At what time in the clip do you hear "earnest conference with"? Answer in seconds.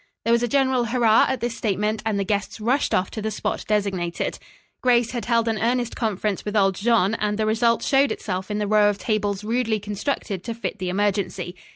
5.59-6.55